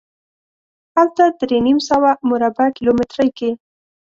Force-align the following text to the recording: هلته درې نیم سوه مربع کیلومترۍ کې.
هلته 0.95 1.23
درې 1.39 1.57
نیم 1.65 1.79
سوه 1.89 2.09
مربع 2.29 2.67
کیلومترۍ 2.77 3.29
کې. 3.37 3.51